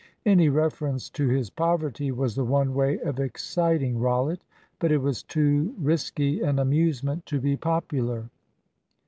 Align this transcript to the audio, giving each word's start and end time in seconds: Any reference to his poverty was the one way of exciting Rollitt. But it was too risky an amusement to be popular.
Any 0.25 0.49
reference 0.49 1.11
to 1.11 1.27
his 1.27 1.51
poverty 1.51 2.11
was 2.11 2.33
the 2.33 2.43
one 2.43 2.73
way 2.73 2.97
of 3.01 3.19
exciting 3.19 3.99
Rollitt. 3.99 4.41
But 4.79 4.91
it 4.91 4.97
was 4.97 5.21
too 5.21 5.75
risky 5.77 6.41
an 6.41 6.57
amusement 6.57 7.27
to 7.27 7.39
be 7.39 7.55
popular. 7.55 8.31